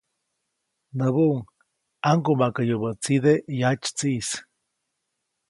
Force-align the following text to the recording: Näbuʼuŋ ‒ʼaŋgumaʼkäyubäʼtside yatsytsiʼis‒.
Näbuʼuŋ 0.97 1.41
‒ʼaŋgumaʼkäyubäʼtside 2.05 3.33
yatsytsiʼis‒. 3.59 4.31